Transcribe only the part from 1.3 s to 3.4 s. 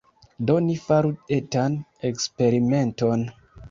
etan eksperimenton.